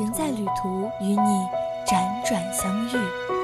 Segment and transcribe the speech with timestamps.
[0.00, 1.46] 人在旅途，与你
[1.86, 3.39] 辗转相遇。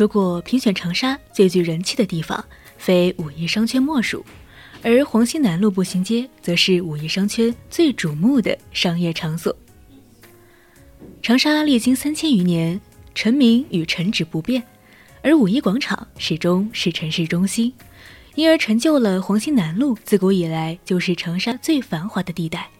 [0.00, 2.42] 如果评选长沙最具人气的地方，
[2.78, 4.24] 非五一商圈莫属，
[4.82, 9.54] 而黄兴南路步行街则是五一商圈最瞩目的商业场所。
[11.20, 12.80] 长沙历经三千余年，
[13.14, 14.62] 臣民与臣职不变，
[15.22, 17.70] 而五一广场始终是城市中心，
[18.36, 22.70] 因而成就了黄兴南路自古以来就是长沙最繁华的地带。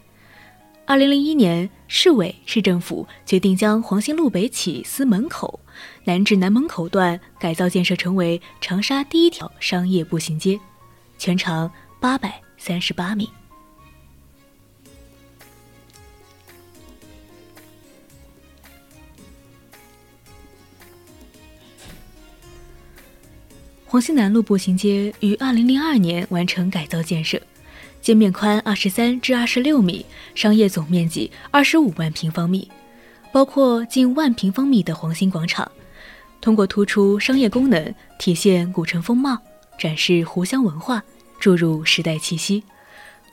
[0.91, 5.57] 二零零一年，市委市政府决定将黄兴路北起司门口。
[6.03, 10.59] 南至南门口段改造建设成为长沙第一条商业步行街，
[11.17, 13.29] 全长八百三十八米。
[23.85, 27.41] 黄兴南路步行街于二零零二年完成改造建设，
[28.01, 32.69] 街面宽二十三至二十六米，商业总面积二十五万平方米，
[33.31, 35.71] 包括近万平方米的黄兴广场。
[36.41, 39.37] 通过突出商业功能，体现古城风貌，
[39.77, 41.03] 展示湖湘文化，
[41.39, 42.63] 注入时代气息。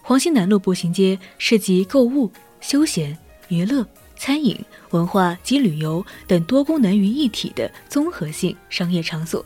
[0.03, 2.31] 黄兴南路步行街涉及购物、
[2.61, 3.17] 休闲、
[3.49, 3.87] 娱乐、
[4.17, 4.55] 餐饮、
[4.91, 9.43] 文化及旅游等多功能于一体的综合性商业场所，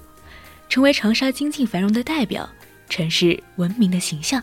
[0.69, 2.49] 成为长沙经济繁荣的代表，
[2.89, 4.43] 城市文明的形象，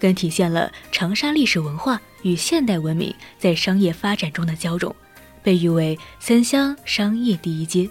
[0.00, 4.94] 更体现了长沙历史文化与现代文明在商业发展中的交融，
[5.42, 7.88] 被誉为三湘商业第一街。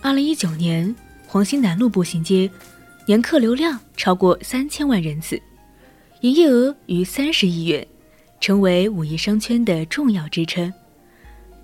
[0.00, 0.94] 二零一九年，
[1.26, 2.50] 黄兴南路步行街
[3.04, 5.42] 年客流量超过三千万人次，
[6.22, 7.86] 营业额逾三十亿元，
[8.40, 10.72] 成为五一商圈的重要支撑。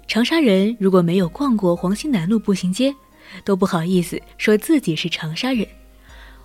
[0.07, 2.95] 长沙人如果没有逛过黄兴南路步行街，
[3.45, 5.67] 都不好意思说自己是长沙人；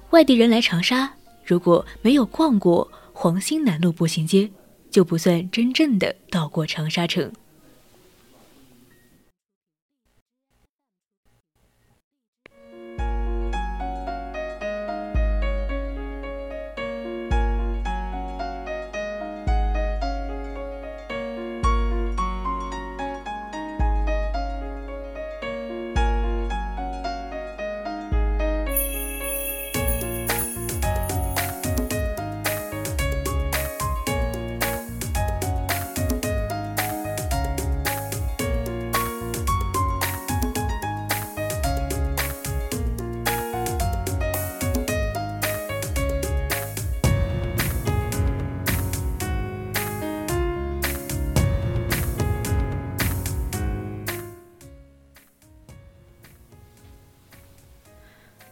[0.10, 1.08] 外地人来长沙，
[1.46, 4.50] 如果没有逛过黄兴南路步行街，
[4.90, 7.32] 就不算真正的到过长沙城。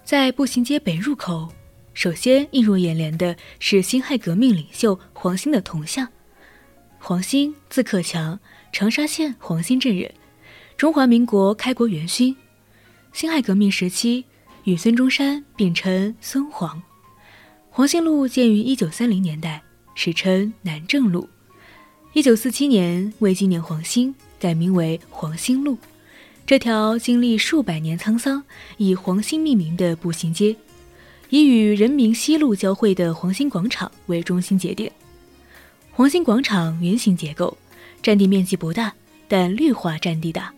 [0.07, 1.51] 在步行街北入口，
[1.93, 6.07] 首先映入眼帘的是辛亥革命领袖黄兴的铜像。
[6.97, 8.39] 黄兴，字克强，
[8.71, 10.09] 长沙县黄兴镇人，
[10.77, 12.33] 中华民国开国元勋。
[13.11, 14.23] 辛亥革命时期，
[14.63, 16.81] 与孙中山并称孙黄。
[17.69, 19.61] 黄兴路建于一九三零年代，
[19.93, 21.27] 史称南正路。
[22.13, 25.77] 一九四七年为纪念黄兴，改名为黄兴路。
[26.47, 28.41] 这条经历数百年沧桑、
[28.77, 30.55] 以黄兴命名的步行街，
[31.29, 34.89] 以与人民西路交汇的黄兴广场为中心节点。
[35.91, 37.57] 黄兴广场圆形结构，
[38.01, 38.93] 占地面积不大，
[39.27, 40.53] 但绿化占地大，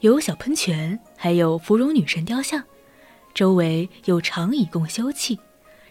[0.00, 2.60] 有小喷泉，还有芙蓉女神雕像，
[3.32, 5.38] 周围有长椅供休憩，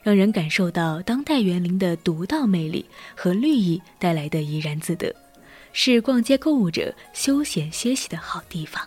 [0.04, 2.86] 让人感受到当代园林的独到魅力
[3.16, 5.16] 和绿意带来的怡然自得，
[5.72, 8.86] 是逛街购物者休闲歇息的好地方。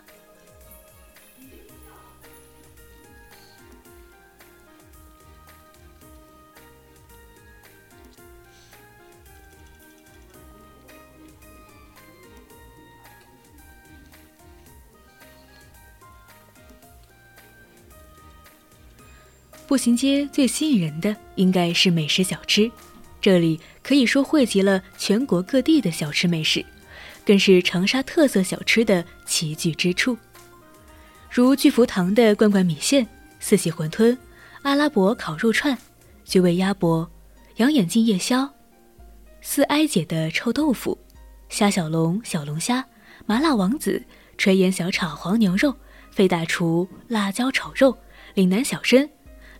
[19.67, 22.71] 步行街最吸引人的应该是美食小吃，
[23.19, 26.63] 这里可以说汇集了全国各地的小吃美食，
[27.25, 30.17] 更是长沙特色小吃的齐聚之处。
[31.31, 33.05] 如聚福堂的罐罐米线、
[33.39, 34.15] 四喜馄饨、
[34.61, 35.77] 阿拉伯烤肉串、
[36.23, 37.09] 绝味鸭脖、
[37.57, 38.47] 养眼镜夜宵、
[39.41, 40.97] 四哀姐的臭豆腐、
[41.49, 42.85] 虾小龙、小龙虾、
[43.25, 44.01] 麻辣王子、
[44.37, 45.75] 垂涎小炒黄牛肉、
[46.11, 47.97] 费大厨辣椒炒肉、
[48.35, 49.09] 岭南小生。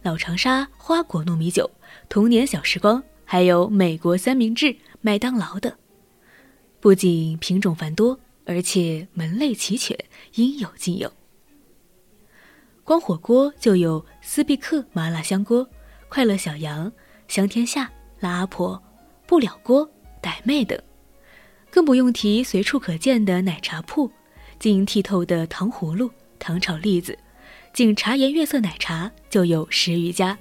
[0.06, 1.68] 老长沙花果糯米酒、
[2.10, 5.74] 童年小时光，还有美国三明治、麦当劳等，
[6.80, 9.98] 不仅品种繁多，而且门类齐全，
[10.36, 11.12] 应有尽有。
[12.84, 15.68] 光火锅就有斯必克麻辣香锅、
[16.08, 16.92] 快乐小羊、
[17.28, 18.80] 香天下、辣阿婆、
[19.26, 19.90] 不了锅、
[20.22, 20.80] 傣妹等，
[21.72, 24.12] 更不用提随处可见的奶茶铺，
[24.60, 27.18] 晶莹剔透的糖葫芦、糖炒栗子。
[27.76, 30.38] 仅茶颜悦色奶茶就有十余家，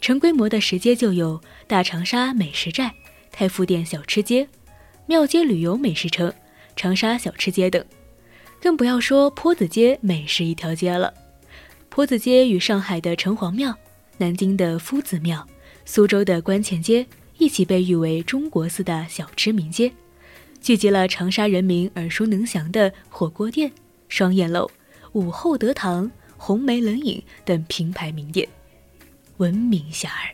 [0.00, 2.94] 成规模的食街就有大长沙美食寨、
[3.32, 4.48] 太傅店小吃街、
[5.06, 6.32] 庙街旅游美食城、
[6.76, 7.84] 长沙小吃街等，
[8.62, 11.12] 更不要说坡子街美食一条街了。
[11.88, 13.74] 坡子街与上海的城隍庙、
[14.18, 15.44] 南京的夫子庙、
[15.84, 17.04] 苏州的观前街
[17.38, 19.90] 一起被誉为中国四大小吃名街，
[20.60, 23.72] 聚集了长沙人民耳熟能详的火锅店、
[24.08, 24.70] 双燕楼、
[25.14, 26.08] 午后德堂。
[26.42, 28.48] 红梅冷饮等品牌名店，
[29.36, 30.32] 闻名遐迩。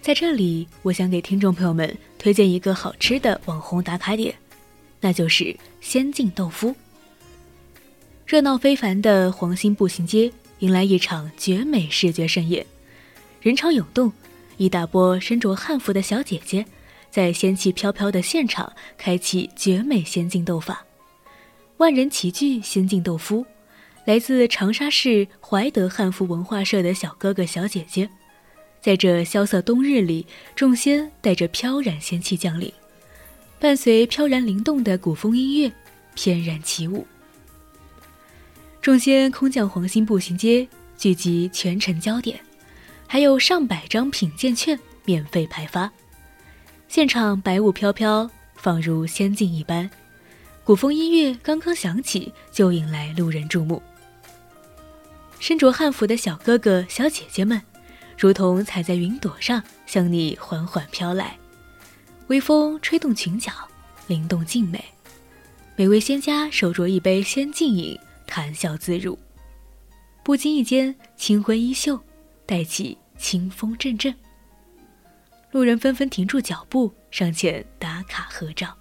[0.00, 4.34] 在这里，我想给听众朋友们推荐一个好吃的网红打卡点。
[5.00, 6.74] 那就是仙境豆腐。
[8.26, 12.66] 热闹非凡的黄兴步行街迎来一场绝美视觉盛宴，
[13.40, 14.12] 人潮涌动，
[14.56, 16.66] 一大波身着汉服的小姐姐
[17.10, 20.84] 在仙气飘飘的现场开启绝美仙境斗法。
[21.78, 23.46] 万人齐聚仙境豆腐，
[24.04, 28.10] 来自长沙市怀德汉服文化社的小哥哥小姐姐，
[28.82, 32.70] 在这萧瑟冬日里，众仙带着飘然仙气降临。
[33.60, 35.72] 伴随飘然灵动的古风音乐，
[36.14, 37.04] 翩然起舞。
[38.80, 40.66] 众仙空降黄兴步行街，
[40.96, 42.38] 聚集全城焦点，
[43.08, 45.90] 还有上百张品鉴券免费派发。
[46.86, 49.90] 现场白雾飘飘，仿如仙境一般。
[50.62, 53.82] 古风音乐刚刚响起，就引来路人注目。
[55.40, 57.60] 身着汉服的小哥哥小姐姐们，
[58.18, 61.37] 如同踩在云朵上，向你缓缓飘来。
[62.28, 63.50] 微风吹动裙角，
[64.06, 64.84] 灵动静美。
[65.76, 69.18] 每位仙家手酌一杯仙境饮，谈笑自如。
[70.22, 71.98] 不经意间，清辉衣袖，
[72.44, 74.14] 带起清风阵阵。
[75.52, 78.76] 路人纷纷停住脚步，上前打卡合照。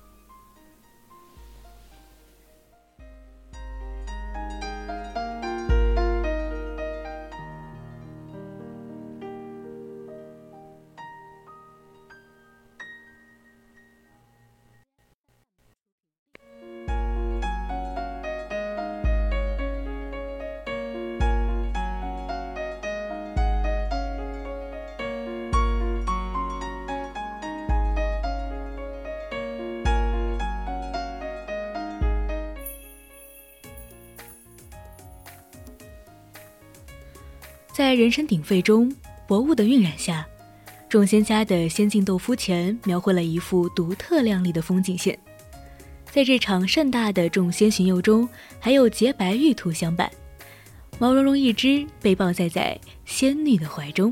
[37.78, 38.92] 在人声鼎沸中，
[39.28, 40.28] 薄雾的晕染下，
[40.90, 45.16] 众仙家的仙境豆腐前描绘了一幅独特亮丽的风景线。
[46.10, 48.28] 在这场盛大的众仙巡游中，
[48.60, 50.12] 还有洁白玉兔相伴，
[50.98, 54.12] 毛茸茸一只被抱在在仙女的怀中，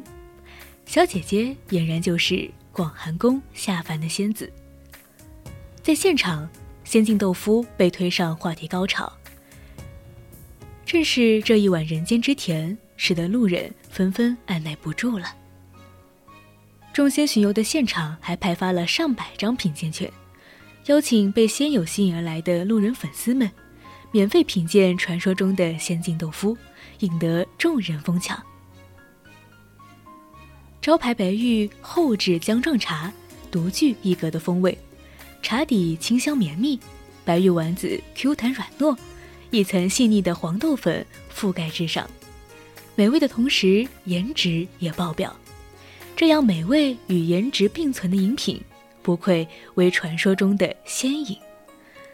[0.86, 4.48] 小姐姐俨然就是广寒宫下凡的仙子。
[5.82, 6.48] 在现场，
[6.84, 9.12] 仙境豆腐被推上话题高潮，
[10.86, 12.78] 正是这一碗人间之甜。
[12.98, 15.36] 使得路人纷纷按耐不住了。
[16.94, 20.12] 众仙巡游的现场还派发了上百张品鉴券，
[20.86, 23.52] 邀请被仙友吸引而来的路人粉丝们，
[24.12, 26.58] 免费品鉴传说中的仙境豆腐，
[27.00, 28.42] 引得众人疯抢。
[30.82, 33.12] 招牌白玉厚制姜撞茶，
[33.52, 34.78] 独具一格的风味。
[35.42, 36.80] 茶底清香绵密，
[37.26, 38.98] 白玉丸子 Q 弹软糯，
[39.52, 42.10] 一层细腻的黄豆粉覆盖之上，
[42.96, 45.36] 美味的同时颜值也爆表。
[46.16, 48.62] 这样美味与颜值并存的饮品，
[49.02, 51.38] 不愧为传说中的仙饮，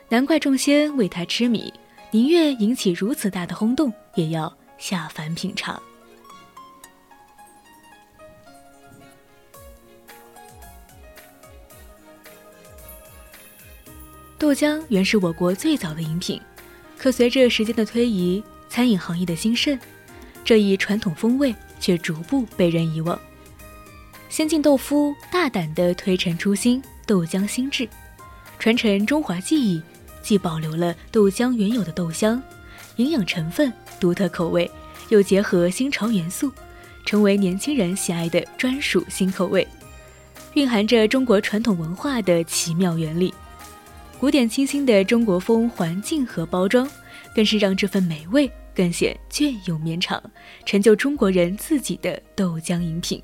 [0.10, 1.72] 难怪众仙为它痴迷，
[2.10, 5.80] 宁愿引起如此大的轰动，也要下凡品尝。
[14.40, 16.42] 豆浆原是我国最早的饮品，
[16.98, 19.80] 可随着时间的推移，餐饮行业的兴盛，
[20.44, 23.20] 这一传统风味却逐步被人遗忘。
[24.30, 27.88] 先进豆腐大胆地推陈出新，豆浆新制，
[28.60, 29.82] 传承中华技艺，
[30.22, 32.42] 既保留了豆浆原有的豆香、
[32.96, 34.70] 营养成分、独特口味，
[35.10, 36.52] 又结合新潮元素，
[37.06, 39.68] 成为年轻人喜爱的专属新口味，
[40.54, 43.34] 蕴含着中国传统文化的奇妙原理。
[44.18, 46.90] 古典清新的中国风环境和包装，
[47.36, 50.22] 更是让这份美味更显隽永绵长，
[50.66, 53.22] 成就中国人自己的豆浆饮品。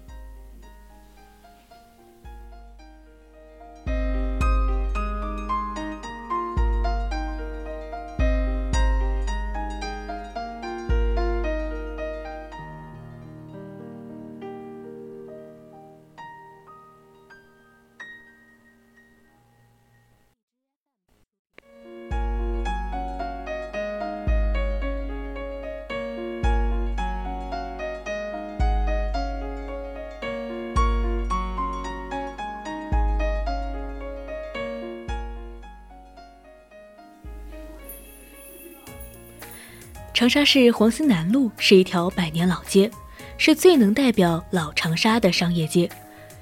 [40.17, 42.89] 长沙市黄兴南路是一条百年老街，
[43.37, 45.87] 是最能代表老长沙的商业街，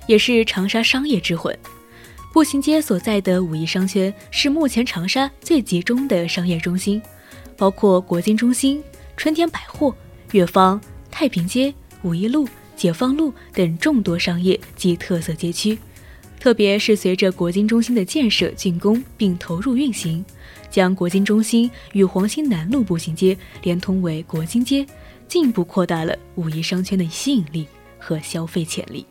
[0.08, 1.54] 也是长沙商业之魂。
[2.32, 7.02] 步行街所在的五一商圈是目前长沙最集中的商业中心，
[7.58, 8.82] 包括国金中心、
[9.18, 9.94] 春天百货、
[10.32, 10.80] 悦坊、
[11.12, 15.78] 太平街、五一路、解放路等众多商业及特色街区。
[16.40, 20.24] 特别是随着国金中心的建设竣工并投入运行。
[20.76, 24.86] 将国金中心与黄兴南路步行街连通为国金街，
[25.26, 27.66] 进一步扩大了五一商圈的吸引力
[27.98, 29.06] 和消费潜力。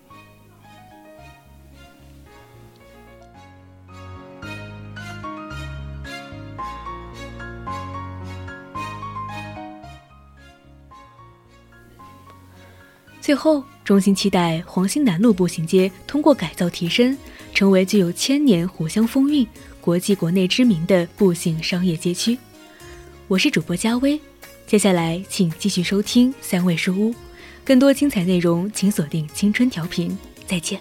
[13.22, 17.16] 最后，衷心期待黄兴南路步行街通过改造提升，
[17.54, 19.48] 成为具有千年湖湘风韵。
[19.84, 22.38] 国际国内知名的步行商业街区，
[23.28, 24.18] 我是主播佳薇，
[24.66, 27.14] 接下来请继续收听三味书屋，
[27.66, 30.80] 更多精彩内容请锁定青春调频，再见。